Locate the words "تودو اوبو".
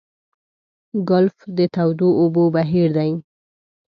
1.75-2.43